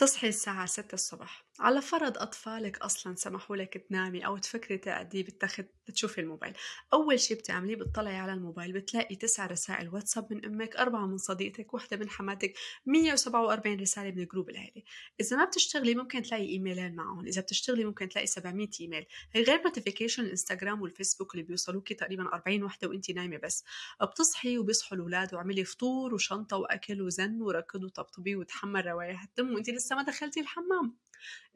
بتصحي 0.00 0.28
الساعة 0.28 0.66
6 0.66 0.94
الصبح 0.94 1.44
على 1.60 1.82
فرض 1.82 2.18
أطفالك 2.18 2.78
أصلا 2.78 3.14
سمحوا 3.14 3.56
لك 3.56 3.86
تنامي 3.88 4.26
أو 4.26 4.38
تفكري 4.38 4.78
تقعدي 4.78 5.22
بالتخت 5.22 5.66
تشوفي 5.86 6.20
الموبايل. 6.20 6.54
أول 6.92 7.20
شي 7.20 7.34
بتعمليه 7.34 7.76
بتطلعي 7.76 8.16
على 8.16 8.32
الموبايل 8.32 8.72
بتلاقي 8.72 9.16
تسع 9.16 9.46
رسائل 9.46 9.88
واتساب 9.94 10.32
من 10.32 10.44
أمك 10.44 10.76
أربعة 10.76 11.06
من 11.06 11.18
صديقتك 11.18 11.74
واحدة 11.74 11.96
من 11.96 12.10
حماتك 12.10 12.54
147 12.86 13.80
رسالة 13.80 14.10
من 14.10 14.26
group 14.26 14.50
العيلة. 14.50 14.82
إذا 15.20 15.36
ما 15.36 15.44
بتشتغلي 15.44 15.94
ممكن 15.94 16.22
تلاقي 16.22 16.48
إيميلين 16.48 16.94
معهم 16.94 17.26
إذا 17.26 17.42
بتشتغلي 17.42 17.84
ممكن 17.84 18.08
تلاقي 18.08 18.26
700 18.26 18.68
إيميل. 18.80 19.06
غير 19.36 19.62
notification 19.62 20.24
الإنستغرام 20.24 20.82
والفيسبوك 20.82 21.34
اللي 21.34 21.42
بيوصلوكي 21.42 21.94
تقريبا 21.94 22.22
40 22.22 22.62
وحدة 22.62 22.88
وانت 22.88 23.10
نايمة 23.10 23.36
بس. 23.36 23.64
بتصحي 24.02 24.58
وبيصحوا 24.58 24.96
الأولاد 24.96 25.34
وعملي 25.34 25.64
فطور 25.64 26.14
وشنطة 26.14 26.56
وأكل 26.56 27.02
وزن 27.02 27.42
وركض 27.42 27.84
وطبطبي 27.84 28.36
وتحمل 28.36 28.86
روايح 28.86 29.22
الدم 29.22 29.54
وانت 29.54 29.70
لسه 29.70 29.96
ما 29.96 30.02
دخلتي 30.02 30.40
الحمام. 30.40 30.96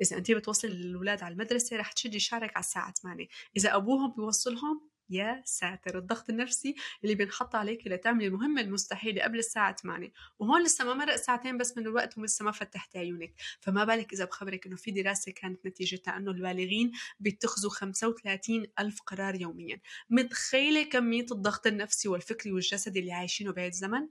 إذا 0.02 0.16
أنت 0.16 0.30
بتوصل 0.30 0.68
الأولاد 0.68 1.22
على 1.22 1.32
المدرسة 1.32 1.76
رح 1.76 1.92
تشدي 1.92 2.18
شعرك 2.18 2.56
على 2.56 2.64
الساعة 2.64 2.92
8 2.92 3.26
إذا 3.56 3.76
أبوهم 3.76 4.14
بيوصلهم 4.16 4.94
يا 5.10 5.42
ساتر! 5.44 5.98
الضغط 5.98 6.30
النفسي 6.30 6.74
اللي 7.04 7.14
بينحط 7.14 7.54
عليك 7.54 7.86
لتعملي 7.86 8.26
المهمة 8.26 8.60
المستحيلة 8.60 9.22
قبل 9.22 9.38
الساعة 9.38 9.76
8 9.76 10.12
وهون 10.38 10.64
لسه 10.64 10.84
ما 10.84 10.94
مرق 10.94 11.16
ساعتين 11.16 11.58
بس 11.58 11.76
من 11.76 11.82
الوقت 11.82 12.18
ولسه 12.18 12.44
ما 12.44 12.50
فتحتي 12.52 12.98
عيونك. 12.98 13.34
فما 13.60 13.84
بالك 13.84 14.12
إذا 14.12 14.24
بخبرك 14.24 14.66
إنه 14.66 14.76
في 14.76 14.90
دراسة 14.90 15.32
كانت 15.32 15.66
نتيجتها 15.66 16.16
إنه 16.16 16.30
البالغين 16.30 16.92
بيتخذوا 17.20 17.70
35 17.70 18.66
ألف 18.78 19.00
قرار 19.00 19.40
يوميا. 19.40 19.80
متخيلة 20.10 20.82
كمية 20.82 21.26
الضغط 21.32 21.66
النفسي 21.66 22.08
والفكري 22.08 22.52
والجسدي 22.52 23.00
اللي 23.00 23.12
عايشينه 23.12 23.52
بهذا 23.52 23.68
الزمن؟ 23.68 24.08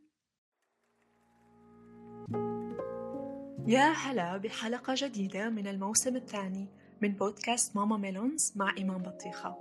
يا 3.68 3.92
هلا 3.92 4.38
بحلقة 4.38 4.94
جديدة 4.98 5.50
من 5.50 5.68
الموسم 5.68 6.16
الثاني 6.16 6.68
من 7.02 7.12
بودكاست 7.14 7.76
ماما 7.76 7.98
ميلونز 7.98 8.54
مع 8.56 8.74
إمام 8.80 9.04
بطيخة. 9.04 9.56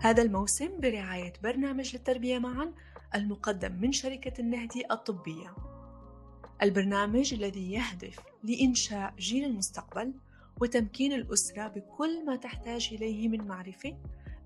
هذا 0.00 0.22
الموسم 0.22 0.80
برعاية 0.80 1.32
برنامج 1.42 1.96
للتربية 1.96 2.38
معا 2.38 2.72
المقدم 3.14 3.72
من 3.72 3.92
شركة 3.92 4.40
النهدي 4.40 4.84
الطبية. 4.90 5.54
البرنامج 6.62 7.34
الذي 7.34 7.72
يهدف 7.72 8.18
لإنشاء 8.44 9.14
جيل 9.18 9.44
المستقبل 9.44 10.14
وتمكين 10.60 11.12
الأسرة 11.12 11.68
بكل 11.68 12.26
ما 12.26 12.36
تحتاج 12.36 12.90
إليه 12.92 13.28
من 13.28 13.46
معرفة 13.46 13.96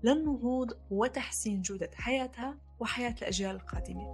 للنهوض 0.03 0.71
وتحسين 0.91 1.61
جودة 1.61 1.89
حياتها 1.95 2.57
وحياة 2.79 3.15
الأجيال 3.21 3.55
القادمة. 3.55 4.13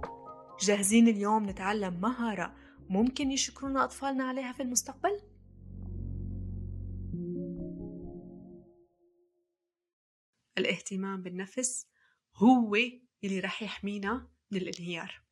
جاهزين 0.60 1.08
اليوم 1.08 1.50
نتعلم 1.50 2.00
مهارة 2.00 2.52
ممكن 2.90 3.30
يشكرونا 3.30 3.84
أطفالنا 3.84 4.24
عليها 4.24 4.52
في 4.52 4.62
المستقبل؟ 4.62 5.20
الاهتمام 10.58 11.22
بالنفس 11.22 11.86
هو 12.34 12.76
اللي 13.24 13.40
رح 13.40 13.62
يحمينا 13.62 14.28
من 14.50 14.58
الانهيار. 14.60 15.22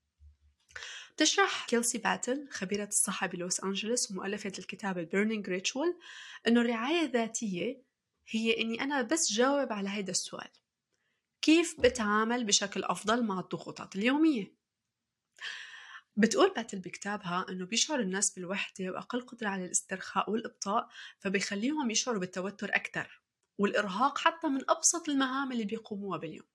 تشرح 1.17 1.67
كيلسي 1.67 1.99
باتل 1.99 2.49
خبيرة 2.51 2.89
الصحة 2.89 3.27
بلوس 3.27 3.65
أنجلوس 3.65 4.11
ومؤلفة 4.11 4.53
الكتاب 4.59 4.99
ال 4.99 5.05
Burning 5.05 5.49
Ritual 5.49 5.99
أنه 6.47 6.61
الرعاية 6.61 7.07
الذاتية 7.07 7.83
هي 8.29 8.61
أني 8.61 8.81
أنا 8.81 9.03
بس 9.03 9.33
جاوب 9.33 9.73
على 9.73 9.89
هذا 9.89 10.11
السؤال. 10.11 10.51
كيف 11.43 11.81
بتعامل 11.81 12.45
بشكل 12.45 12.85
أفضل 12.85 13.27
مع 13.27 13.41
الضغوطات 13.41 13.97
اليومية؟ 13.97 14.58
بتقول 16.19 16.53
باتل 16.57 16.79
بكتابها 16.79 17.47
إنه 17.49 17.67
بيشعر 17.67 18.01
الناس 18.01 18.31
بالوحدة 18.31 18.91
وأقل 18.91 19.21
قدرة 19.21 19.49
على 19.49 19.65
الاسترخاء 19.65 20.31
والإبطاء 20.31 20.89
فبيخليهم 21.19 21.91
يشعروا 21.91 22.21
بالتوتر 22.21 22.75
أكثر 22.75 23.21
والإرهاق 23.59 24.19
حتى 24.19 24.49
من 24.49 24.61
أبسط 24.71 25.09
المهام 25.09 25.53
اللي 25.53 25.65
بيقوموها 25.65 26.19
باليوم. 26.19 26.47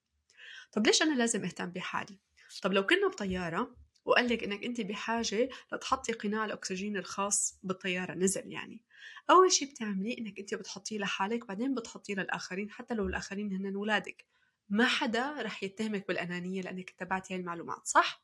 طب 0.72 0.86
ليش 0.86 1.02
أنا 1.02 1.14
لازم 1.14 1.44
أهتم 1.44 1.70
بحالي؟ 1.70 2.18
طب 2.62 2.72
لو 2.72 2.86
كنا 2.86 3.08
بطيارة 3.08 3.76
وقال 4.04 4.28
لك 4.28 4.44
إنك 4.44 4.64
أنت 4.64 4.80
بحاجة 4.80 5.48
لتحطي 5.72 6.12
قناع 6.12 6.44
الأكسجين 6.44 6.96
الخاص 6.96 7.58
بالطيارة 7.62 8.14
نزل 8.14 8.52
يعني. 8.52 8.84
أول 9.30 9.52
شيء 9.52 9.70
بتعمليه 9.70 10.18
إنك 10.18 10.38
أنت 10.38 10.54
بتحطيه 10.54 10.98
لحالك 10.98 11.46
بعدين 11.46 11.74
بتحطيه 11.74 12.14
للآخرين 12.14 12.70
حتى 12.70 12.94
لو 12.94 13.06
الآخرين 13.06 13.52
هن 13.52 13.74
اولادك 13.74 14.24
ما 14.68 14.86
حدا 14.86 15.42
رح 15.42 15.62
يتهمك 15.62 16.08
بالأنانية 16.08 16.62
لأنك 16.62 16.90
اتبعتي 16.90 17.34
هاي 17.34 17.40
المعلومات 17.40 17.86
صح؟ 17.86 18.23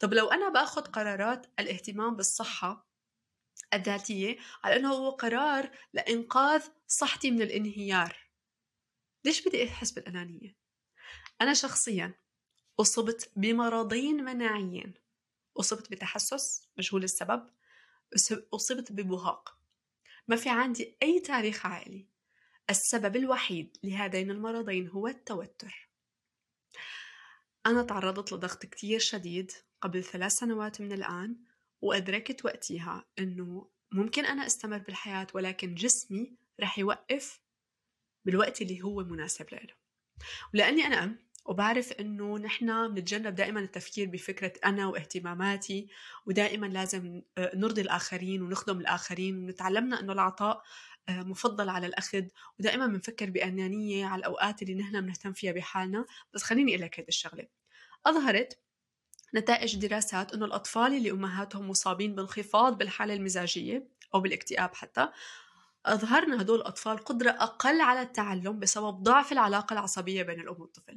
طب 0.00 0.14
لو 0.14 0.28
أنا 0.28 0.48
باخذ 0.48 0.82
قرارات 0.82 1.46
الاهتمام 1.58 2.16
بالصحة 2.16 2.90
الذاتية 3.74 4.38
على 4.64 4.76
أنه 4.76 4.92
هو 4.92 5.10
قرار 5.10 5.70
لإنقاذ 5.92 6.62
صحتي 6.88 7.30
من 7.30 7.42
الانهيار 7.42 8.30
ليش 9.24 9.48
بدي 9.48 9.68
أحس 9.68 9.90
بالأنانية؟ 9.90 10.56
أنا 11.40 11.54
شخصيا 11.54 12.14
أصبت 12.80 13.32
بمرضين 13.36 14.24
مناعيين 14.24 14.94
أصبت 15.60 15.90
بتحسس 15.90 16.68
مجهول 16.78 17.04
السبب 17.04 17.50
أصبت 18.54 18.92
ببهاق. 18.92 19.58
ما 20.28 20.36
في 20.36 20.48
عندي 20.48 20.96
أي 21.02 21.20
تاريخ 21.20 21.66
عائلي. 21.66 22.06
السبب 22.70 23.16
الوحيد 23.16 23.76
لهذين 23.82 24.30
المرضين 24.30 24.88
هو 24.88 25.08
التوتر. 25.08 25.89
أنا 27.66 27.82
تعرضت 27.82 28.32
لضغط 28.32 28.66
كتير 28.66 28.98
شديد 28.98 29.52
قبل 29.80 30.04
ثلاث 30.04 30.32
سنوات 30.32 30.80
من 30.80 30.92
الآن 30.92 31.36
وأدركت 31.80 32.44
وقتها 32.44 33.04
إنه 33.18 33.70
ممكن 33.92 34.24
أنا 34.24 34.46
أستمر 34.46 34.78
بالحياة 34.78 35.26
ولكن 35.34 35.74
جسمي 35.74 36.36
رح 36.60 36.78
يوقف 36.78 37.40
بالوقت 38.24 38.62
اللي 38.62 38.82
هو 38.82 39.04
مناسب 39.04 39.46
له 39.52 39.74
ولأني 40.54 40.86
أنا 40.86 41.04
أم 41.04 41.18
وبعرف 41.46 41.92
إنه 41.92 42.38
نحن 42.38 42.94
بنتجنب 42.94 43.34
دائما 43.34 43.60
التفكير 43.60 44.08
بفكرة 44.08 44.52
أنا 44.64 44.86
واهتماماتي 44.86 45.88
ودائما 46.26 46.66
لازم 46.66 47.22
آه، 47.38 47.56
نرضي 47.56 47.80
الآخرين 47.80 48.42
ونخدم 48.42 48.80
الآخرين 48.80 49.36
ونتعلمنا 49.36 50.00
إنه 50.00 50.12
العطاء 50.12 50.62
مفضل 51.08 51.68
على 51.68 51.86
الأخذ 51.86 52.24
ودائما 52.58 52.86
بنفكر 52.86 53.30
بأنانية 53.30 54.06
على 54.06 54.20
الأوقات 54.20 54.62
اللي 54.62 54.74
نحن 54.74 55.00
بنهتم 55.00 55.32
فيها 55.32 55.52
بحالنا. 55.52 56.06
بس 56.34 56.42
خليني 56.42 56.72
أقول 56.72 56.82
لك 56.82 57.00
هذه 57.00 57.08
الشغلة. 57.08 57.46
أظهرت 58.06 58.58
نتائج 59.34 59.76
دراسات 59.76 60.34
أنه 60.34 60.44
الأطفال 60.44 60.96
اللي 60.96 61.10
أمهاتهم 61.10 61.70
مصابين 61.70 62.14
بانخفاض 62.14 62.78
بالحالة 62.78 63.14
المزاجية 63.14 63.88
أو 64.14 64.20
بالاكتئاب 64.20 64.74
حتى 64.74 65.08
أظهرنا 65.86 66.42
هدول 66.42 66.58
الأطفال 66.60 66.98
قدرة 66.98 67.30
أقل 67.30 67.80
على 67.80 68.02
التعلم 68.02 68.58
بسبب 68.58 69.02
ضعف 69.02 69.32
العلاقة 69.32 69.72
العصبية 69.74 70.22
بين 70.22 70.40
الأم 70.40 70.60
والطفل. 70.60 70.89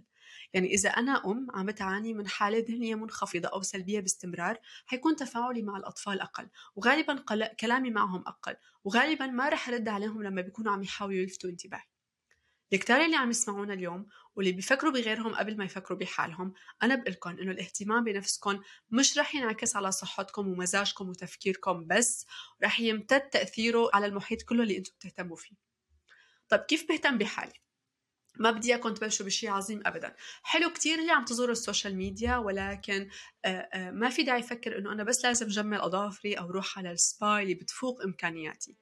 يعني 0.54 0.74
إذا 0.74 0.90
أنا 0.90 1.26
أم 1.26 1.48
عم 1.54 1.72
تعاني 1.72 2.14
من 2.14 2.28
حالة 2.28 2.66
ذهنية 2.70 2.96
منخفضة 2.96 3.48
أو 3.48 3.62
سلبية 3.62 4.00
باستمرار 4.00 4.58
حيكون 4.86 5.16
تفاعلي 5.16 5.62
مع 5.62 5.78
الأطفال 5.78 6.22
أقل 6.22 6.50
وغالبا 6.76 7.24
كلامي 7.60 7.92
معهم 7.92 8.24
أقل 8.28 8.56
وغالبا 8.84 9.28
ما 9.28 9.50
رح 9.50 9.70
أرد 9.70 9.88
عليهم 9.88 10.24
لما 10.24 10.42
بيكونوا 10.42 10.72
عم 10.72 10.84
يحاولوا 10.84 11.18
يلفتوا 11.18 11.50
انتباهي 11.50 11.84
الكتار 12.74 13.06
اللي 13.06 13.16
عم 13.16 13.30
يسمعونا 13.30 13.74
اليوم 13.74 14.08
واللي 14.36 14.52
بيفكروا 14.52 14.92
بغيرهم 14.92 15.36
قبل 15.36 15.58
ما 15.58 15.66
يفكروا 15.66 16.00
بحالهم 16.00 16.54
أنا 16.84 16.96
بقلكم 16.96 17.30
إنه 17.30 17.52
الاهتمام 17.52 18.04
بنفسكم 18.04 18.62
مش 18.92 19.18
رح 19.18 19.36
ينعكس 19.36 19.76
على 19.76 19.92
صحتكم 19.92 20.48
ومزاجكم 20.48 21.10
وتفكيركم 21.10 21.88
بس 21.88 22.26
رح 22.64 22.80
يمتد 22.80 23.22
تأثيره 23.30 23.90
على 23.94 24.06
المحيط 24.06 24.42
كله 24.42 24.64
اللي 24.64 24.78
أنتم 24.78 24.92
بتهتموا 25.00 25.36
فيه 25.36 25.56
طيب 26.50 26.60
كيف 26.60 26.88
بهتم 26.90 27.18
بحالي؟ 27.18 27.54
ما 28.40 28.52
بدي 28.52 28.68
إياكم 28.70 28.94
تبلشوا 28.94 29.26
بشيء 29.26 29.50
عظيم 29.50 29.82
ابدا. 29.86 30.16
حلو 30.44 30.70
كتير 30.70 31.00
اللي 31.00 31.12
عم 31.12 31.26
تزوروا 31.26 31.52
ال 31.52 31.58
social 31.58 31.96
media 31.96 32.38
ولكن 32.38 33.10
ما 33.76 34.10
في 34.10 34.24
داعي 34.24 34.40
أفكر 34.40 34.78
إنه 34.78 34.92
أنا 34.92 35.04
بس 35.04 35.26
لازم 35.26 35.48
جمل 35.48 35.78
أظافري 35.78 36.34
أو 36.34 36.52
روح 36.52 36.78
على 36.78 36.92
السبا 36.92 37.40
اللي 37.40 37.54
بتفوق 37.54 38.02
إمكانياتي. 38.02 38.78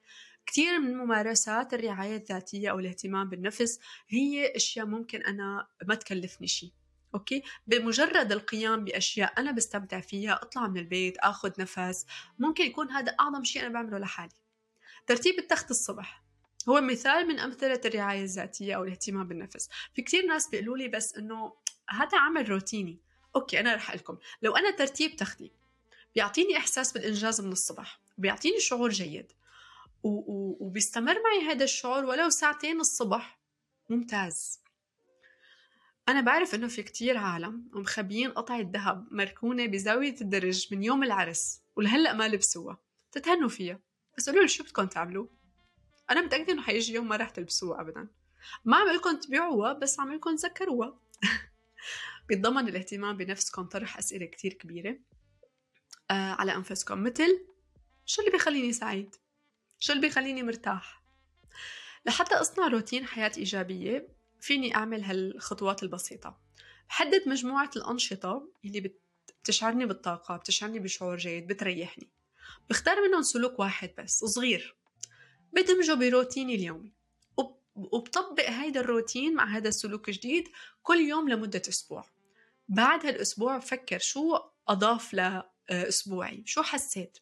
كثير 0.46 0.78
من 0.78 0.96
ممارسات 0.96 1.74
الرعاية 1.74 2.16
الذاتية 2.16 2.70
أو 2.70 2.78
الاهتمام 2.78 3.28
بالنفس 3.28 3.80
هي 4.08 4.56
أشياء 4.56 4.86
ممكن 4.86 5.22
أنا 5.22 5.68
ما 5.88 5.94
تكلفني 5.94 6.46
شيء 6.46 6.72
أوكي؟ 7.14 7.42
بمجرد 7.66 8.32
القيام 8.32 8.84
بأشياء 8.84 9.40
أنا 9.40 9.52
بستمتع 9.52 10.00
فيها 10.00 10.32
أطلع 10.42 10.68
من 10.68 10.78
البيت 10.80 11.18
آخذ 11.18 11.52
نفس 11.58 12.06
ممكن 12.38 12.64
يكون 12.64 12.90
هذا 12.90 13.16
أعظم 13.20 13.44
شيء 13.44 13.62
أنا 13.62 13.72
بعمله 13.72 13.98
لحالي. 13.98 14.34
ترتيب 15.06 15.38
التخت 15.38 15.70
الصبح. 15.70 16.22
هو 16.68 16.80
مثال 16.80 17.28
من 17.28 17.38
أمثلة 17.38 17.80
الرعاية 17.84 18.22
الذاتية 18.22 18.76
أو 18.76 18.84
الاهتمام 18.84 19.28
بالنفس. 19.28 19.68
في 19.94 20.02
كثير 20.02 20.26
ناس 20.26 20.48
بيقولوا 20.48 20.76
لي 20.76 20.88
بس 20.88 21.14
إنه 21.14 21.52
هذا 21.88 22.18
عمل 22.18 22.48
روتيني. 22.48 23.00
okay 23.36 23.60
أنا 23.60 23.74
رح 23.74 23.94
لكم 23.94 24.18
لو 24.42 24.56
أنا 24.56 24.70
ترتيب 24.70 25.16
تختي 25.16 25.52
بيعطيني 26.14 26.56
إحساس 26.56 26.92
بالإنجاز 26.92 27.40
من 27.40 27.52
الصبح 27.52 28.00
بيعطيني 28.18 28.60
شعور 28.60 28.90
جيد 28.90 29.32
وبيستمر 30.02 31.14
معي 31.14 31.52
هذا 31.52 31.64
الشعور 31.64 32.04
ولو 32.04 32.28
ساعتين 32.30 32.80
الصبح. 32.80 33.38
ممتاز. 33.90 34.60
أنا 36.08 36.20
بعرف 36.20 36.54
إنه 36.54 36.68
في 36.68 36.82
كتير 36.82 37.18
عالم 37.18 37.68
مخبيين 37.72 38.30
قطعة 38.30 38.70
ذهب 38.72 39.08
مركونة 39.10 39.66
بزاوية 39.66 40.16
الدرج 40.20 40.74
من 40.74 40.82
يوم 40.82 41.02
العرس 41.02 41.62
ولهلأ 41.76 42.12
ما 42.12 42.28
لبسوها. 42.28 42.78
تتهنوا 43.12 43.48
فيها. 43.48 43.80
بس 44.18 44.30
قولوا 44.30 44.46
شو 44.46 44.64
بدكم 44.64 44.86
تعملوا؟ 44.86 45.26
أنا 46.10 46.20
متأكدة 46.20 46.52
إنه 46.52 46.62
حيجي 46.62 46.94
يوم 46.94 47.08
ما 47.08 47.16
رح 47.16 47.30
تلبسوها 47.30 47.80
ابدا. 47.80 48.08
ما 48.64 48.76
عم 48.76 48.88
لكم 48.88 49.20
تبيعوها 49.20 49.72
بس 49.72 50.00
عم 50.00 50.14
لكم 50.14 50.36
تذكروها. 50.36 50.98
بيتضمن 52.28 52.68
الاهتمام 52.68 53.16
بنفسكم 53.16 53.62
طرح 53.62 53.98
أسئلة 53.98 54.26
كتير 54.26 54.52
كبيرة. 54.52 54.98
آه 56.10 56.32
على 56.32 56.54
أنفسكم. 56.54 57.02
مثل 57.02 57.46
شو 58.06 58.22
اللي 58.22 58.32
بيخليني 58.32 58.72
سعيد؟ 58.72 59.14
شو 59.78 59.92
اللي 59.92 60.06
بيخليني 60.06 60.42
مرتاح؟ 60.42 61.02
لحتى 62.06 62.34
أصنع 62.34 62.66
روتين 62.66 63.06
حياة 63.06 63.32
إيجابية 63.36 64.08
فيني 64.40 64.74
أعمل 64.74 65.04
هالخطوات 65.04 65.82
البسيطة. 65.82 66.38
بحدد 66.88 67.22
مجموعة 67.28 67.70
الأنشطة 67.76 68.48
اللي 68.64 68.92
بتشعرني 69.42 69.86
بالطاقة 69.86 70.36
بتشعرني 70.36 70.78
بشعور 70.78 71.16
جيد 71.16 71.46
بتريحني. 71.46 72.08
بختار 72.70 73.08
منهم 73.08 73.22
سلوك 73.22 73.58
واحد 73.58 73.90
بس 73.98 74.24
صغير. 74.24 74.76
بدمجه 75.52 75.94
بروتيني 75.94 76.54
اليومي 76.54 76.92
وبطبق 77.74 78.50
هيدا 78.50 78.80
الروتين 78.80 79.34
مع 79.34 79.56
هذا 79.56 79.68
السلوك 79.68 80.08
الجديد 80.08 80.48
كل 80.82 81.00
يوم 81.00 81.28
لمدة 81.28 81.62
أسبوع. 81.68 82.04
بعد 82.68 83.06
هالأسبوع 83.06 83.56
بفكر 83.56 83.98
شو 83.98 84.38
أضاف 84.68 85.14
لأسبوعي 85.14 86.42
شو 86.46 86.62
حسيت؟ 86.62 87.18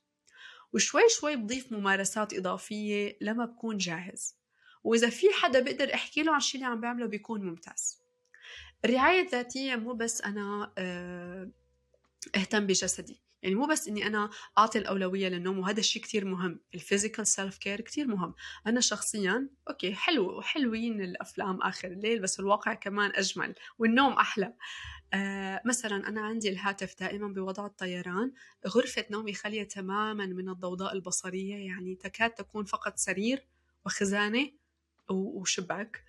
وشوي 0.73 1.03
شوي 1.09 1.37
بضيف 1.37 1.73
ممارسات 1.73 2.35
إضافية 2.35 3.19
لما 3.21 3.45
بكون 3.45 3.77
جاهز. 3.77 4.37
وإذا 4.85 5.11
في 5.11 5.27
حدا 5.33 5.61
بقدر 5.61 5.95
أحكي 5.95 6.23
له 6.23 6.33
عن 6.33 6.39
الشيء 6.39 6.61
اللي 6.61 6.73
عم 6.73 6.81
بعمله 6.81 7.07
بيكون 7.07 7.43
ممتاز. 7.43 8.01
الرعاية 8.85 9.21
الذاتية 9.21 9.77
مو 9.77 9.93
بس 9.93 10.23
أنا 10.23 10.73
آه، 10.79 11.51
أهتم 12.37 12.67
بجسدي. 12.67 13.21
يعني 13.43 13.55
مو 13.55 13.67
بس 13.67 13.89
إني 13.89 14.07
أنا 14.07 14.31
أعطي 14.59 14.79
الأولوية 14.79 15.29
للنوم 15.29 15.59
وهذا 15.59 15.81
الشيء 15.81 16.03
كتير 16.03 16.25
مهم 16.25 16.61
ال 16.75 16.81
physical 16.81 17.27
self 17.27 17.59
care 17.59 17.81
كتير 17.81 18.07
مهم. 18.07 18.35
أنا 18.67 18.81
شخصيا 18.81 19.49
okay 19.69 19.95
حلو 19.95 20.39
وحلوين 20.39 21.03
الأفلام 21.03 21.63
آخر 21.63 21.89
الليل 21.89 22.21
بس 22.21 22.41
الواقع 22.41 22.75
كمان 22.75 23.13
أجمل 23.15 23.55
والنوم 23.79 24.13
أحلى. 24.13 24.55
آه 25.15 25.63
مثلا 25.65 26.09
أنا 26.09 26.21
عندي 26.21 26.49
الهاتف 26.49 26.95
دائما 27.01 27.29
بوضع 27.29 27.67
الطيران 27.67 28.33
غرفة 28.69 29.05
نومي 29.11 29.35
خالية 29.35 29.63
تماما 29.63 30.27
من 30.27 30.49
الضوضاء 30.49 30.93
البصرية 30.93 31.67
يعني 31.67 31.95
تكاد 31.95 32.31
تكون 32.31 32.65
فقط 32.65 32.97
سرير 32.97 33.47
وخزانة 33.87 34.51
وشباك 35.11 36.05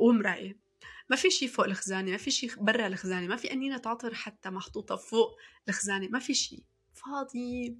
ومراية. 0.00 0.64
ما 1.10 1.16
في 1.16 1.30
شيء 1.30 1.48
فوق 1.48 1.64
الخزانة 1.64 2.10
ما 2.10 2.16
في 2.16 2.30
شيء 2.30 2.50
برا 2.56 2.86
الخزانة 2.86 3.26
ما 3.26 3.36
في 3.36 3.52
أنينة 3.52 3.82
عطر 3.86 4.14
حتى 4.14 4.50
محطوطة 4.50 4.96
فوق 4.96 5.36
الخزانة 5.68 6.08
ما 6.08 6.18
في 6.18 6.34
شيء 6.34 6.64
فاضي 6.94 7.76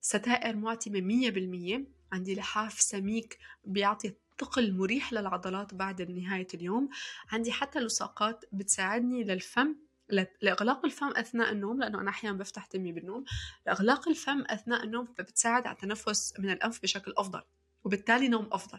ستائر 0.00 0.56
معتمة 0.56 1.00
مية 1.00 1.30
بالمية. 1.30 1.84
عندي 2.12 2.34
لحاف 2.34 2.80
سميك 2.80 3.38
بيعطي 3.64 4.14
ثقل 4.40 4.72
مريح 4.72 5.12
للعضلات 5.12 5.74
بعد 5.74 6.02
نهاية 6.02 6.46
اليوم. 6.54 6.88
عندي 7.32 7.52
حتى 7.52 7.80
لصاقات 7.80 8.44
بتساعدني 8.52 9.24
للفم 9.24 9.76
لإغلاق 10.42 10.84
الفم 10.84 11.10
أثناء 11.16 11.52
النوم 11.52 11.80
لأنه 11.80 12.00
أنا 12.00 12.10
أحيانا 12.10 12.38
بفتح 12.38 12.66
تمي 12.66 12.92
بالنوم. 12.92 13.24
لإغلاق 13.66 14.08
الفم 14.08 14.44
أثناء 14.46 14.84
النوم 14.84 15.04
بتساعد 15.18 15.66
على 15.66 15.74
التنفس 15.74 16.34
من 16.38 16.50
الأنف 16.50 16.82
بشكل 16.82 17.14
أفضل 17.16 17.42
وبالتالي 17.84 18.28
نوم 18.28 18.48
أفضل. 18.52 18.78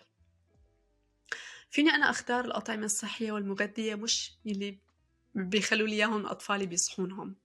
فيني 1.70 1.90
أنا 1.90 2.10
أختار 2.10 2.46
الأطعمة 2.46 2.86
الصحية 2.86 3.32
والمغذية 3.32 3.96
مش 3.96 4.32
اللي 4.46 4.78
بيخلوا 5.36 5.88
لي 5.88 5.94
إياهم 5.94 6.26
أطفالي 6.26 6.66
بيصحونهم. 6.66 7.36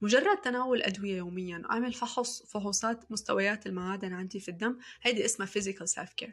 مجرد 0.00 0.40
تناول 0.40 0.82
أدوية 0.82 1.16
يوميا 1.16 1.62
أعمل 1.70 1.92
فحص 1.92 2.42
فحوصات 2.42 3.12
مستويات 3.12 3.66
المعادن 3.66 4.12
عندي 4.12 4.40
في 4.40 4.48
الدم 4.48 4.78
هيدي 5.02 5.24
اسمها 5.24 5.48
physical 5.48 5.86
self 5.86 6.10
care 6.24 6.32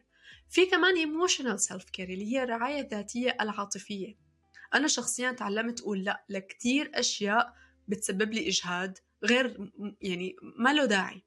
في 0.49 0.65
كمان 0.65 0.95
emotional 0.95 1.59
self 1.59 1.83
care 1.83 1.99
اللي 1.99 2.33
هي 2.33 2.43
الرعاية 2.43 2.81
الذاتية 2.81 3.37
العاطفية. 3.41 4.17
أنا 4.73 4.87
شخصيا 4.87 5.31
تعلمت 5.31 5.81
أقول 5.81 6.03
لا 6.03 6.25
لكتير 6.29 6.91
أشياء 6.93 7.53
بتسبب 7.87 8.33
لي 8.33 8.47
إجهاد 8.47 8.97
غير 9.23 9.71
يعني 10.01 10.35
ما 10.41 10.73
له 10.73 10.85
داعي. 10.85 11.23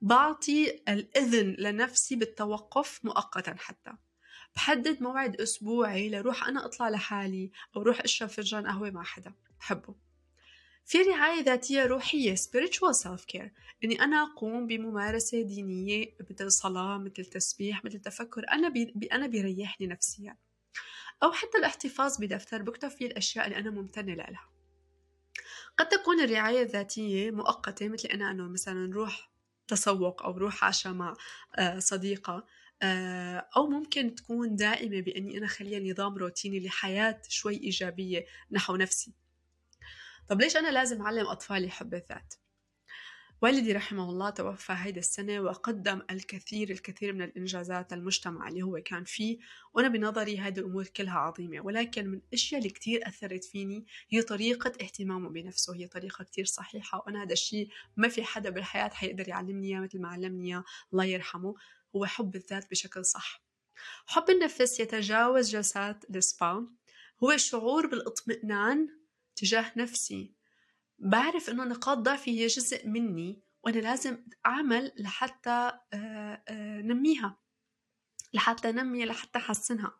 بعطي 0.00 0.82
الإذن 0.88 1.56
لنفسي 1.58 2.16
بالتوقف 2.16 3.00
مؤقتا 3.04 3.54
حتى. 3.58 3.92
بحدد 4.56 5.02
موعد 5.02 5.40
أسبوعي 5.40 6.08
لروح 6.08 6.48
أنا 6.48 6.64
أطلع 6.64 6.88
لحالي 6.88 7.50
أو 7.76 7.82
روح 7.82 8.00
أشرب 8.00 8.28
فنجان 8.28 8.66
قهوة 8.66 8.90
مع 8.90 9.02
حدا. 9.02 9.32
بحبه 9.60 9.94
في 10.84 11.02
رعاية 11.02 11.42
ذاتية 11.42 11.86
روحية 11.86 12.34
spiritual 12.34 12.94
self 13.04 13.20
care 13.32 13.48
إني 13.84 14.00
أنا 14.00 14.22
أقوم 14.22 14.66
بممارسة 14.66 15.42
دينية 15.42 16.16
مثل 16.30 16.52
صلاة 16.52 16.98
مثل 16.98 17.24
تسبيح 17.24 17.84
مثل 17.84 18.00
تفكر 18.00 18.44
أنا 18.52 18.68
بي 18.68 19.08
أنا 19.12 19.26
بيريحني 19.26 19.86
نفسيا. 19.86 20.36
أو 21.22 21.32
حتى 21.32 21.58
الاحتفاظ 21.58 22.16
بدفتر 22.20 22.62
بكتب 22.62 22.88
فيه 22.88 23.06
الأشياء 23.06 23.46
اللي 23.46 23.58
أنا 23.58 23.70
ممتنة 23.70 24.14
لها. 24.14 24.50
قد 25.78 25.88
تكون 25.88 26.20
الرعاية 26.20 26.62
الذاتية 26.62 27.30
مؤقتة 27.30 27.88
مثل 27.88 28.08
أنا 28.08 28.30
أنه 28.30 28.48
مثلا 28.48 28.86
نروح 28.86 29.30
تسوق 29.68 30.22
أو 30.22 30.38
روح 30.38 30.64
عشاء 30.64 30.92
مع 30.92 31.14
آه، 31.58 31.78
صديقة 31.78 32.46
آه، 32.82 33.48
أو 33.56 33.66
ممكن 33.66 34.14
تكون 34.14 34.56
دائمة 34.56 35.00
بأني 35.00 35.38
أنا 35.38 35.46
خليها 35.46 35.92
نظام 35.92 36.14
روتيني 36.14 36.66
لحياة 36.66 37.22
شوي 37.28 37.56
إيجابية 37.56 38.24
نحو 38.50 38.76
نفسي. 38.76 39.23
طب 40.28 40.40
ليش 40.40 40.56
أنا 40.56 40.68
لازم 40.68 41.02
أعلم 41.02 41.26
أطفالي 41.26 41.70
حب 41.70 41.94
الذات؟ 41.94 42.34
والدي 43.42 43.72
رحمه 43.72 44.10
الله 44.10 44.30
توفى 44.30 44.72
هيدا 44.76 44.98
السنة 44.98 45.40
وقدم 45.40 46.02
الكثير 46.10 46.70
الكثير 46.70 47.12
من 47.12 47.22
الإنجازات 47.22 47.92
للمجتمع 47.92 48.48
اللي 48.48 48.62
هو 48.62 48.80
كان 48.84 49.04
فيه 49.04 49.38
وأنا 49.74 49.88
بنظري 49.88 50.38
هذه 50.38 50.58
الأمور 50.58 50.84
كلها 50.84 51.18
عظيمة 51.18 51.60
ولكن 51.60 52.06
من 52.06 52.18
الأشياء 52.28 52.58
اللي 52.58 52.70
كثير 52.70 53.08
أثرت 53.08 53.44
فيني 53.44 53.86
هي 54.10 54.22
طريقة 54.22 54.72
اهتمامه 54.82 55.28
بنفسه 55.28 55.74
هي 55.74 55.86
طريقة 55.86 56.24
كثير 56.24 56.44
صحيحة 56.44 56.98
وأنا 56.98 57.22
هذا 57.22 57.32
الشيء 57.32 57.68
ما 57.96 58.08
في 58.08 58.24
حدا 58.24 58.50
بالحياة 58.50 58.88
حيقدر 58.88 59.28
يعلمني 59.28 59.68
إياه 59.68 59.80
مثل 59.80 60.00
ما 60.00 60.08
علمني 60.08 60.46
إياه 60.46 60.64
الله 60.92 61.04
يرحمه 61.04 61.54
هو 61.96 62.06
حب 62.06 62.36
الذات 62.36 62.70
بشكل 62.70 63.04
صح 63.04 63.44
حب 64.06 64.30
النفس 64.30 64.80
يتجاوز 64.80 65.50
جلسات 65.50 66.04
السبا 66.10 66.66
هو 67.24 67.36
شعور 67.36 67.86
بالإطمئنان 67.86 69.03
تجاه 69.36 69.72
نفسي. 69.76 70.32
بعرف 70.98 71.50
إنه 71.50 71.64
نقاط 71.64 71.98
ضعفي 71.98 72.40
هي 72.40 72.46
جزء 72.46 72.88
مني 72.88 73.40
وأنا 73.62 73.78
لازم 73.78 74.18
أعمل 74.46 74.92
لحتى 74.96 75.72
آه، 75.92 76.42
آه، 76.48 76.80
نميها 76.80 77.36
لحتى 78.34 78.72
نمي 78.72 79.04
لحتى 79.04 79.38
أحسنها. 79.38 79.92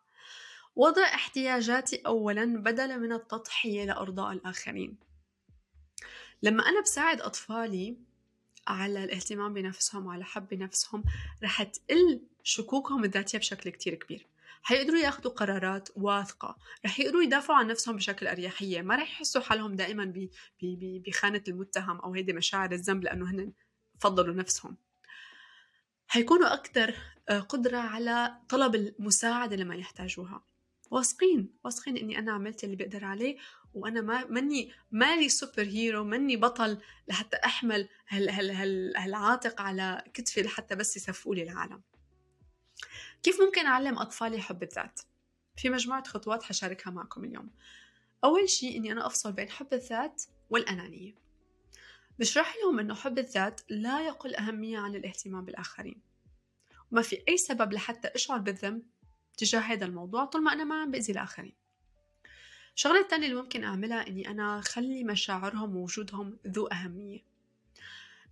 وضع 0.75 1.03
احتياجاتي 1.03 1.95
اولا 1.95 2.45
بدلا 2.45 2.97
من 2.97 3.11
التضحية 3.13 3.85
لأرضاء 3.85 4.31
الآخرين. 4.31 4.97
لما 6.43 6.63
أنا 6.69 6.81
بساعد 6.81 7.21
أطفالي 7.21 7.97
على 8.67 9.03
الاهتمام 9.03 9.53
بنفسهم 9.53 10.05
وعلى 10.05 10.23
حب 10.23 10.53
نفسهم 10.53 11.03
رح 11.43 11.63
تقل 11.63 12.21
شكوكهم 12.43 13.03
الذاتية 13.03 13.37
بشكل 13.37 13.69
كتير 13.69 13.95
كبير. 13.95 14.27
حيقدروا 14.65 14.99
ياخذوا 14.99 15.31
قرارات 15.31 15.89
واثقة؟ 15.95 16.57
رح 16.85 16.99
يقدروا 16.99 17.23
يدافعوا 17.23 17.59
عن 17.59 17.67
نفسهم 17.67 17.95
بشكل 17.95 18.27
أريحية. 18.27 18.81
ما 18.81 18.95
رح 18.95 19.11
يحسوا 19.11 19.41
حالهم 19.41 19.75
دائما 19.75 20.29
بخانة 21.07 21.43
المتهم 21.47 21.99
أو 21.99 22.13
هيدي 22.13 22.33
مشاعر 22.33 22.71
الذنب 22.71 23.03
لأنه 23.03 23.31
هن 23.31 23.53
فضلوا 23.99 24.35
نفسهم. 24.35 24.77
حيكونوا 26.07 26.53
أكثر 26.53 26.95
آه، 27.29 27.39
قدرة 27.39 27.77
على 27.77 28.37
طلب 28.49 28.75
المساعدة 28.75 29.55
لما 29.55 29.75
يحتاجوها. 29.75 30.43
واثقين 30.91 31.49
واثقين 31.63 31.97
إني 31.97 32.19
أنا 32.19 32.31
عملت 32.31 32.63
اللي 32.63 32.75
بقدر 32.75 33.05
عليه 33.05 33.37
وأنا 33.73 34.01
ما 34.01 34.25
مني 34.25 34.71
مالي 34.91 35.29
سوبر 35.29 35.63
هيرو 35.63 36.03
مني 36.03 36.37
بطل 36.37 36.77
لحتى 37.07 37.37
أحمل 37.45 37.89
هال 38.07 38.29
هال 38.29 38.97
هالعاتق 38.97 39.61
على 39.61 40.03
كتفي 40.13 40.41
لحتى 40.41 40.75
بس 40.75 40.97
يصفقوا 40.97 41.35
لي 41.35 41.43
العالم. 41.43 41.81
كيف 43.23 43.41
ممكن 43.41 43.65
أعلم 43.65 43.99
أطفالي 43.99 44.41
حب 44.41 44.63
الذات؟ 44.63 44.99
في 45.57 45.69
مجموعة 45.69 46.03
خطوات 46.07 46.43
حشاركها 46.43 46.91
معكم 46.91 47.23
اليوم. 47.23 47.49
أول 48.23 48.49
شيء 48.49 48.77
إني 48.77 48.91
أنا 48.91 49.05
أفصل 49.05 49.31
بين 49.31 49.49
حب 49.49 49.73
الذات 49.73 50.23
والأنانية. 50.49 51.15
بشرح 52.19 52.55
لهم 52.63 52.79
إنه 52.79 52.95
حب 52.95 53.19
الذات 53.19 53.61
لا 53.69 54.07
يقل 54.07 54.35
أهمية 54.35 54.79
عن 54.79 54.95
الاهتمام 54.95 55.45
بالآخرين. 55.45 56.01
وما 56.91 57.01
في 57.01 57.23
أي 57.29 57.37
سبب 57.37 57.73
لحتى 57.73 58.07
أشعر 58.07 58.37
بالذنب 58.37 58.83
تجاه 59.37 59.59
هذا 59.59 59.85
الموضوع 59.85 60.25
طول 60.25 60.43
ما 60.43 60.53
أنا 60.53 60.63
ما 60.63 60.81
عم 60.81 60.91
بأذي 60.91 61.13
الآخرين. 61.13 61.53
الشغلة 62.75 62.99
الثانية 62.99 63.27
اللي 63.27 63.41
ممكن 63.41 63.63
أعملها 63.63 64.07
إني 64.07 64.29
أنا 64.29 64.59
أخلي 64.59 65.03
مشاعرهم 65.03 65.75
ووجودهم 65.75 66.37
ذو 66.47 66.67
أهمية. 66.67 67.34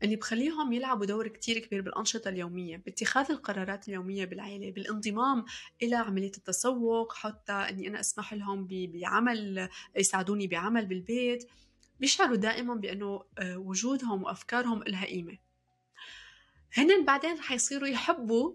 اللي 0.04 0.16
بخليهم 0.16 0.74
يلعبوا 0.74 1.06
دور 1.06 1.28
كتير 1.28 1.60
كبير 1.60 1.82
بالأنشطة 1.82 2.30
اليومية 2.30 2.78
باتخاذ 2.78 3.32
القرارات 3.32 3.88
اليومية 3.88 4.26
بالعائلة 4.26 4.72
بالانضمام 4.72 5.46
إلى 5.82 5.96
عملية 5.96 6.32
التسوق 6.38 7.14
حتى 7.14 7.54
أني 7.54 7.88
أنا 7.88 8.00
أسمح 8.00 8.34
لهم 8.34 8.68
بعمل 8.70 9.70
يساعدوني 9.96 10.48
بعمل 10.48 10.86
بالبيت. 10.86 11.50
بيشعروا 12.00 12.36
دائما 12.36 12.76
بأنه 12.76 13.24
آه، 13.38 13.58
وجودهم 13.58 14.24
وأفكارهم 14.24 14.84
لها 14.84 15.06
قيمة. 15.06 15.38
هن 16.74 17.06
بعدين 17.06 17.38
رح 17.38 17.52
يصيروا 17.52 17.88
يحبوا 17.88 18.54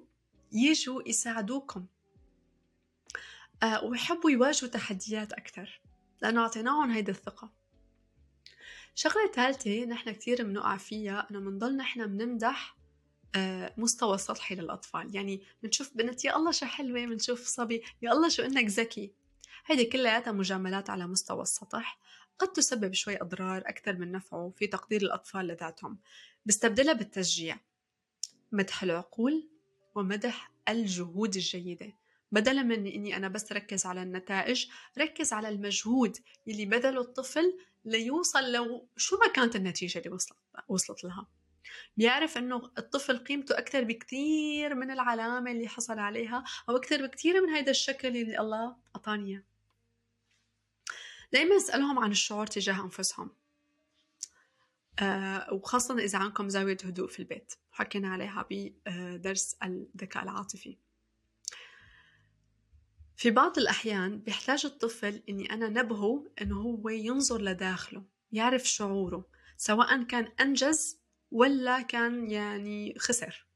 يجوا 0.52 1.09
يساعدوكم. 1.09 1.87
آه 3.62 3.85
ويحبوا 3.85 4.31
يواجهوا 4.31 4.71
تحديات 4.71 5.33
أكثر 5.33 5.81
لأنه 6.23 6.40
أعطيناهم 6.40 6.90
هيدي 6.90 7.11
الثقة. 7.11 7.57
شغلة 8.99 9.33
ثالثة 9.35 9.85
نحن 9.85 10.11
كتير 10.11 10.43
بنقع 10.43 10.76
فيها 10.76 11.26
إنه 11.31 11.40
بنضل 11.40 11.76
نحن 11.76 12.07
بنمدح 12.07 12.76
آه، 13.37 13.75
مستوى 13.76 14.19
سطحي 14.19 14.55
للأطفال. 14.55 15.17
يعني 15.17 15.43
بنشوف 15.62 15.97
بنت 15.97 16.25
يا 16.25 16.37
الله 16.37 16.50
شو 16.50 16.67
حلوة 16.67 17.07
بنشوف 17.07 17.47
صبي 17.47 17.83
يا 18.02 18.12
الله 18.12 18.28
شو 18.28 18.43
إنك 18.43 18.64
ذكي. 18.64 19.12
هيدي 19.67 19.85
كلياتها 19.85 20.33
مجاملات 20.33 20.90
على 20.90 21.07
مستوى 21.07 21.43
السطح 21.43 21.99
قد 22.38 22.52
تسبب 22.52 22.95
شوي 22.95 23.21
أضرار 23.23 23.62
أكثر 23.67 23.97
من 23.97 24.12
نفعه 24.12 24.52
في 24.57 24.67
تقدير 24.67 25.02
الأطفال 25.02 25.47
لذاتهم. 25.47 25.99
بستبدلها 26.47 26.93
بالتشجيع. 26.93 27.59
مدح 28.52 28.83
العقول 28.83 29.49
ومدح 29.95 30.52
الجهود 30.69 31.35
الجيدة. 31.35 31.93
بدلا 32.33 32.62
من 32.62 32.87
إني 32.87 33.17
أنا 33.17 33.28
بس 33.28 33.52
ركز 33.52 33.87
على 33.87 34.02
النتائج 34.02 34.67
ركز 34.99 35.33
على 35.33 35.49
المجهود 35.49 36.17
اللي 36.49 36.67
بذله 36.67 37.00
الطفل 37.00 37.59
ليوصل 37.88 38.52
لو 38.52 38.88
شو 38.97 39.18
ما 39.18 39.33
كانت 39.33 39.57
النتيجة 39.57 39.99
اللي 39.99 40.11
وصلت 40.11 40.38
وصلت 40.68 41.04
لها. 41.04 41.26
بيعرف 41.97 42.38
إنه 42.38 42.71
الطفل 42.78 43.18
قيمته 43.18 43.59
أكثر 43.59 43.85
بكثير 43.85 44.75
من 44.75 44.90
العلامة 44.90 45.50
اللي 45.50 45.68
حصل 45.68 45.99
عليها 45.99 46.45
أو 46.68 46.76
أكثر 46.76 47.07
بكثير 47.07 47.47
من 47.47 47.49
هذا 47.49 47.71
الشكل 47.71 48.09
اللي 48.09 48.40
الله 48.40 48.76
أعطاني 48.97 49.30
إياه. 49.30 49.42
دائما 51.33 51.57
أسألهم 51.57 51.99
عن 51.99 52.11
الشعور 52.11 52.47
تجاه 52.47 52.85
أنفسهم. 52.85 53.30
آه 54.99 55.52
وخاصة 55.52 55.99
إذا 55.99 56.18
عندكم 56.18 56.49
زاوية 56.49 56.76
هدوء 56.85 57.09
في 57.09 57.18
البيت. 57.18 57.54
حكينا 57.71 58.09
عليها 58.09 58.47
بدرس 58.50 59.57
الذكاء 59.62 60.23
العاطفي. 60.23 60.78
في 63.18 63.30
بعض 63.30 63.58
الأحيان 63.58 64.18
بيحتاج 64.18 64.66
الطفل 64.66 65.22
إني 65.28 65.52
أنا 65.52 65.68
نبهه 65.68 66.25
إنه 66.42 66.60
هو 66.60 66.88
ينظر 66.88 67.42
لداخله 67.42 68.04
يعرف 68.32 68.64
شعوره 68.64 69.25
سواء 69.56 70.02
كان 70.02 70.32
أنجز 70.40 71.00
ولا 71.30 71.80
كان 71.80 72.30
يعني 72.30 72.94
خسر 72.98 73.46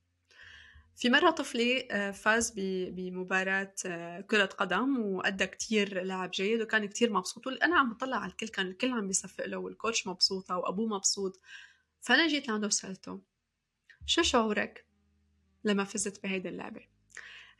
في 0.96 1.10
مرة 1.10 1.30
طفلي 1.30 1.88
آه، 1.90 2.10
فاز 2.10 2.52
بمباراة 2.56 3.74
آه، 3.86 4.20
كرة 4.20 4.44
قدم 4.44 4.98
وأدى 4.98 5.46
كتير 5.46 6.02
لعب 6.02 6.30
جيد 6.30 6.60
وكان 6.60 6.86
كتير 6.86 7.12
مبسوط 7.12 7.48
أنا 7.48 7.78
عم 7.78 7.92
بطلع 7.92 8.16
على 8.16 8.30
الكل 8.30 8.48
كان 8.48 8.66
الكل 8.66 8.92
عم 8.92 9.06
بيصفق 9.06 9.46
له 9.46 9.56
والكوتش 9.56 10.06
مبسوطة 10.06 10.56
وأبوه 10.56 10.86
مبسوط 10.86 11.40
فأنا 12.00 12.26
جيت 12.26 12.48
لعنده 12.48 12.66
وسألته 12.66 13.20
شو 14.06 14.22
شعورك 14.22 14.86
لما 15.64 15.84
فزت 15.84 16.22
بهيدي 16.22 16.48
اللعبة؟ 16.48 16.91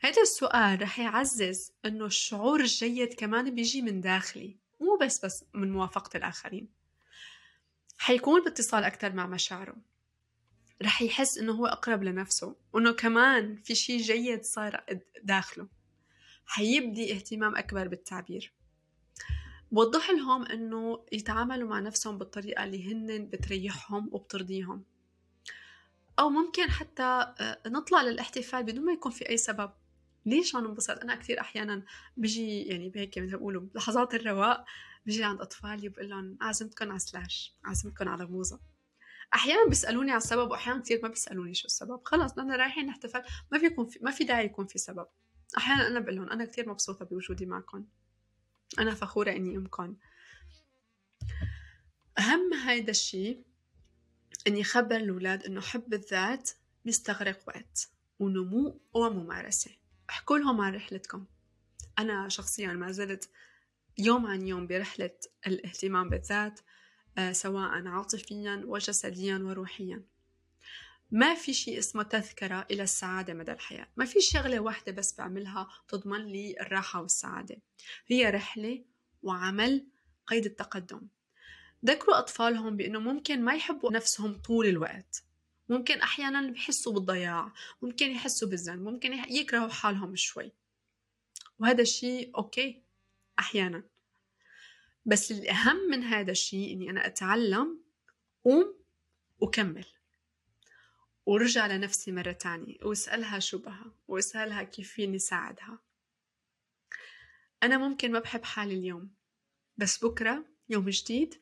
هذا 0.05 0.21
السؤال 0.21 0.81
رح 0.81 0.99
يعزز 0.99 1.71
إنه 1.85 2.05
الشعور 2.05 2.59
الجيد 2.59 3.13
كمان 3.13 3.55
بيجي 3.55 3.81
من 3.81 4.01
داخلي 4.01 4.57
مو 4.81 4.97
بس 5.01 5.25
بس 5.25 5.45
من 5.53 5.71
موافقة 5.71 6.17
الآخرين. 6.17 6.69
حيكون 7.97 8.43
باتصال 8.43 8.83
أكثر 8.83 9.13
مع 9.13 9.27
مشاعره. 9.27 9.75
رح 10.81 11.01
يحس 11.01 11.37
إنه 11.37 11.53
هو 11.53 11.65
أقرب 11.65 12.03
لنفسه 12.03 12.55
وإنه 12.73 12.91
كمان 12.91 13.55
في 13.55 13.75
شيء 13.75 14.01
جيد 14.01 14.43
صار 14.43 14.83
داخله. 15.23 15.67
حيبدي 16.45 17.13
اهتمام 17.13 17.55
أكبر 17.55 17.87
بالتعبير. 17.87 18.53
بوضح 19.71 20.09
لهم 20.09 20.45
إنه 20.45 21.05
يتعاملوا 21.11 21.69
مع 21.69 21.79
نفسهم 21.79 22.17
بالطريقة 22.17 22.63
اللي 22.63 22.93
هن 22.93 23.29
بتريحهم 23.29 24.09
وبترضيهم. 24.11 24.83
أو 26.19 26.29
ممكن 26.29 26.69
حتى 26.69 27.33
آه، 27.39 27.61
نطلع 27.67 28.01
للاحتفال 28.01 28.63
بدون 28.63 28.85
ما 28.85 28.93
يكون 28.93 29.11
في 29.11 29.29
أي 29.29 29.37
سبب. 29.37 29.71
ليش 30.25 30.55
عم 30.55 30.65
انبسط 30.65 30.99
أنا 30.99 31.15
كثير 31.15 31.39
أحيانا 31.39 31.83
بيجي 32.17 32.61
يعني 32.61 32.89
بهيك 32.89 33.17
مثل 33.17 33.37
بيقولوا 33.37 33.67
لحظات 33.75 34.13
الرواق 34.13 34.65
بيجي 35.05 35.23
عند 35.23 35.41
أطفالي 35.41 35.89
بقول 35.89 36.09
لهم 36.09 36.37
عازمتكم 36.41 36.89
على 36.89 36.99
سلاش 36.99 37.53
عازمتكم 37.65 38.09
على 38.09 38.25
موزة. 38.25 38.59
أحيانا 39.33 39.69
بيسألوني 39.69 40.11
على 40.11 40.17
السبب 40.17 40.51
واحيانا 40.51 40.81
كثير 40.81 40.99
ما 41.03 41.09
بيسألوني 41.09 41.53
شو 41.53 41.65
السبب. 41.65 42.01
خلص 42.05 42.37
نحن 42.37 42.51
رايحين 42.51 42.85
نحتفل 42.85 43.21
ما 43.51 43.59
في 43.59 43.65
يكون 43.65 43.85
في 43.85 43.99
ما 44.01 44.11
في 44.11 44.23
داعي 44.23 44.45
يكون 44.45 44.67
في 44.67 44.79
سبب. 44.79 45.07
أحيانا 45.57 45.87
أنا 45.87 45.99
بقول 45.99 46.15
لهم 46.15 46.29
أنا 46.29 46.45
كثير 46.45 46.69
مبسوطة 46.69 47.05
بوجودي 47.05 47.45
معكم 47.45 47.85
أنا 48.79 48.93
فخورة 48.93 49.31
إني 49.31 49.57
امكم 49.57 49.95
أهم 52.19 52.53
هيدا 52.53 52.91
الشيء 52.91 53.43
إني 54.47 54.61
اخبر 54.61 54.95
الأولاد 54.95 55.43
إنه 55.43 55.61
حب 55.61 55.93
الذات 55.93 56.51
بيستغرق 56.85 57.39
وقت 57.47 57.89
ونمو 58.19 58.81
وممارسة. 58.93 59.71
احكوا 60.09 60.37
لهم 60.37 60.61
عن 60.61 60.75
رحلتكم. 60.75 61.25
أنا 61.99 62.29
شخصيا 62.29 62.73
ما 62.73 62.91
زلت 62.91 63.29
يوم 63.97 64.25
عن 64.25 64.47
يوم 64.47 64.67
برحلة 64.67 65.15
الاهتمام 65.47 66.09
بالذات 66.09 66.59
آه، 67.17 67.31
سواء 67.31 67.87
عاطفيا 67.87 68.63
وجسديا 68.65 69.37
وروحيا. 69.37 70.03
ما 71.11 71.35
في 71.35 71.53
شيء 71.53 71.79
اسمه 71.79 72.03
تذكرة 72.03 72.67
إلى 72.71 72.83
السعادة 72.83 73.33
مدى 73.33 73.51
الحياة. 73.51 73.87
ما 73.95 74.05
في 74.05 74.21
شغلة 74.21 74.59
واحدة 74.59 74.91
بس 74.91 75.17
بعملها 75.17 75.67
تضمن 75.87 76.25
لي 76.25 76.55
الراحة 76.61 77.01
والسعادة. 77.01 77.57
هي 78.07 78.29
رحلة 78.29 78.85
وعمل 79.23 79.87
قيد 80.27 80.45
التقدم. 80.45 81.07
ذكروا 81.85 82.19
أطفالهم 82.19 82.77
بأنه 82.77 82.99
ممكن 82.99 83.43
ما 83.43 83.55
يحبوا 83.55 83.91
نفسهم 83.91 84.41
طول 84.41 84.65
الوقت. 84.65 85.23
ممكن 85.69 86.01
أحيانا 86.01 86.51
بحسوا 86.51 86.93
بالضياع 86.93 87.53
ممكن 87.81 88.11
يحسوا 88.11 88.49
بالذنب 88.49 88.81
ممكن 88.81 89.13
يكرهوا 89.13 89.69
حالهم 89.69 90.15
شوي. 90.15 90.51
وهذا 91.59 91.81
الشيء 91.81 92.37
أوكي 92.37 92.83
أحيانا. 93.39 93.83
بس 95.05 95.31
الأهم 95.31 95.77
من 95.89 96.03
هذا 96.03 96.31
الشيء 96.31 96.73
إني 96.73 96.89
أنا 96.89 97.05
أتعلم 97.05 97.83
قوم 98.43 98.83
وكمل 99.39 99.85
ورجع 101.25 101.67
لنفسي 101.67 102.11
مرة 102.11 102.31
تانية 102.31 102.77
وأسألها 102.83 103.39
شو 103.39 103.57
بها 103.57 103.95
وأسألها 104.07 104.63
كيف 104.63 104.91
فيني 104.91 105.19
ساعدها. 105.19 105.79
أنا 107.63 107.77
ممكن 107.77 108.11
ما 108.11 108.19
بحب 108.19 108.43
حالي 108.43 108.73
اليوم 108.73 109.13
بس 109.77 110.05
بكرة 110.05 110.45
يوم 110.69 110.89
جديد 110.89 111.41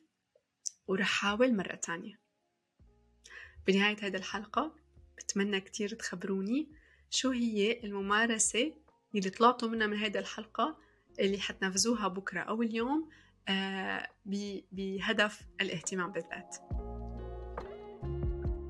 ورح 0.86 1.08
حاول 1.08 1.56
مرة 1.56 1.74
تانية. 1.74 2.21
بنهاية 3.66 3.96
هذه 4.02 4.16
الحلقة 4.16 4.74
بتمنى 5.18 5.60
كتير 5.60 5.88
تخبروني 5.88 6.68
شو 7.10 7.30
هي 7.30 7.80
الممارسة 7.84 8.72
اللي 9.14 9.30
طلعتوا 9.30 9.68
منها 9.68 9.86
من 9.86 9.96
هذه 9.96 10.18
الحلقة 10.18 10.76
اللي 11.20 11.38
حتنفذوها 11.38 12.08
بكرة 12.08 12.40
أو 12.40 12.62
اليوم 12.62 13.08
آه، 13.48 14.08
بهدف 14.72 15.40
الاهتمام 15.60 16.12
بالذات. 16.12 16.56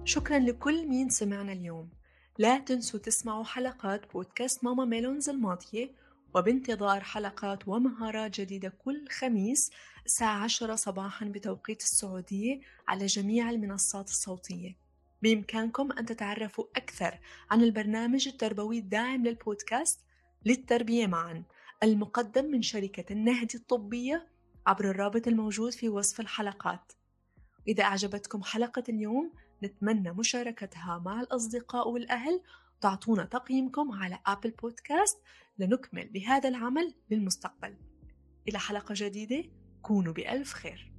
شكرا 0.05 0.39
لكل 0.39 0.87
مين 0.87 1.09
سمعنا 1.09 1.53
اليوم. 1.53 1.91
لا 2.39 2.59
تنسوا 2.59 3.01
تسمعوا 3.01 3.45
حلقات 3.45 4.13
بودكاست 4.13 4.65
ماما 4.65 4.85
ميلونز 4.85 5.29
الماضية 5.29 5.95
وبانتظار 6.35 7.01
حلقات 7.01 7.69
ومهارات 7.69 8.41
جديدة 8.41 8.69
كل 8.69 9.09
خميس 9.09 9.71
الساعة 10.07 10.45
10 10.45 10.75
صباحا 10.75 11.27
بتوقيت 11.27 11.83
السعودية 11.83 12.61
على 12.89 13.07
جميع 13.07 13.51
المنصات 13.51 14.09
الصوتية. 14.09 14.82
بإمكانكم 15.23 15.93
أن 15.93 16.07
تتعرفوا 16.07 16.65
أكثر 16.77 17.19
عن 17.51 17.63
البرنامج 17.63 18.29
التربوي 18.29 18.79
الداعم 18.79 19.25
للبودكاست 19.25 20.01
للتربية 20.45 21.07
معا 21.07 21.45
المقدم 21.83 22.45
من 22.45 22.63
شركة 22.63 23.13
النهدي 23.13 23.59
الطبية 23.59 24.29
عبر 24.67 24.91
الرابط 24.91 25.29
الموجود 25.29 25.73
في 25.73 25.89
وصف 25.89 26.21
الحلقات. 26.21 26.93
إذا 27.69 27.85
أعجبتكم 27.85 28.43
حلقة 28.43 28.83
اليوم 28.89 29.33
نتمنى 29.65 30.13
مشاركتها 30.13 31.03
مع 31.05 31.21
الأصدقاء 31.21 31.89
والأهل. 31.89 32.43
تعطونا 32.81 33.25
تقييمكم 33.25 33.93
على 33.93 34.19
أبل 34.27 34.51
بودكاست 34.51 35.19
لنكمل 35.59 36.09
بهذا 36.09 36.49
العمل 36.49 36.95
للمستقبل. 37.11 37.77
إلى 38.49 38.59
حلقة 38.59 38.95
جديدة 38.97 39.45
كونوا 39.83 40.13
بألف 40.13 40.53
خير. 40.53 40.92